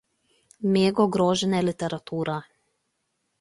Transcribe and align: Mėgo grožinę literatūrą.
Mėgo 0.77 1.05
grožinę 1.17 1.61
literatūrą. 1.67 2.39